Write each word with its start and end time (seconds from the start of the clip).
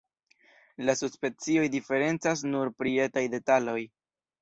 La 0.89 0.95
subspecioj 1.01 1.67
diferencas 1.77 2.45
nur 2.57 2.75
pri 2.83 2.99
etaj 3.09 3.27
detaloj. 3.39 3.81